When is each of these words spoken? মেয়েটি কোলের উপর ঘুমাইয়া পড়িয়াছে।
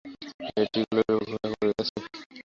মেয়েটি 0.39 0.79
কোলের 0.87 1.09
উপর 1.11 1.25
ঘুমাইয়া 1.27 1.57
পড়িয়াছে। 1.59 1.95